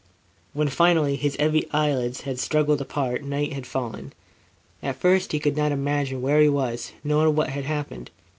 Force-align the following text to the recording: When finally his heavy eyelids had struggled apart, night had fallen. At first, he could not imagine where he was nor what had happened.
When 0.53 0.67
finally 0.67 1.15
his 1.15 1.35
heavy 1.35 1.69
eyelids 1.71 2.21
had 2.21 2.39
struggled 2.39 2.81
apart, 2.81 3.23
night 3.23 3.53
had 3.53 3.67
fallen. 3.67 4.13
At 4.81 4.95
first, 4.95 5.31
he 5.31 5.37
could 5.39 5.55
not 5.55 5.71
imagine 5.71 6.23
where 6.23 6.41
he 6.41 6.49
was 6.49 6.93
nor 7.03 7.29
what 7.29 7.49
had 7.49 7.65
happened. 7.65 8.09